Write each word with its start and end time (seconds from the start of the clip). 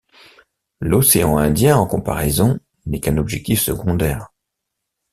L'océan 0.79 1.37
Indien, 1.37 1.77
en 1.77 1.85
comparaison, 1.85 2.59
n'est 2.87 2.99
qu'un 3.01 3.17
objectif 3.17 3.61
secondaire. 3.61 4.29